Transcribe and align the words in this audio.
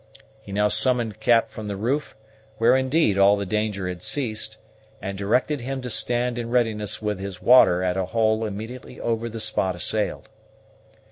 He 0.41 0.51
now 0.51 0.67
summoned 0.67 1.19
Cap 1.19 1.47
from 1.47 1.67
the 1.67 1.75
roof, 1.75 2.15
where, 2.57 2.75
indeed, 2.75 3.19
all 3.19 3.37
the 3.37 3.45
danger 3.45 3.87
had 3.87 4.01
ceased, 4.01 4.57
and 4.99 5.15
directed 5.15 5.61
him 5.61 5.79
to 5.83 5.91
stand 5.91 6.39
in 6.39 6.49
readiness 6.49 7.03
with 7.03 7.19
his 7.19 7.39
water 7.39 7.83
at 7.83 7.97
a 7.97 8.05
hole 8.05 8.43
immediately 8.43 8.99
over 8.99 9.29
the 9.29 9.39
spot 9.39 9.75
assailed. 9.75 10.27